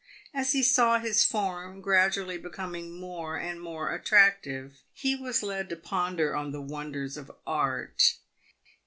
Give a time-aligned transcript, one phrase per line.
[0.33, 5.75] As he saw his form gradually becoming more and more attractive, he was led to
[5.75, 8.15] ponder on the wonders of art.